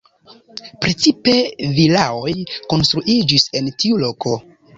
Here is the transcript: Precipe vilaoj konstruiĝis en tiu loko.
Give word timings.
Precipe 0.85 1.35
vilaoj 1.81 2.33
konstruiĝis 2.75 3.47
en 3.61 3.71
tiu 3.85 4.03
loko. 4.07 4.35